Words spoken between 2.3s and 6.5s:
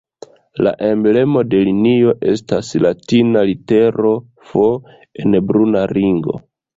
estas latina litero "F" en bruna ringo.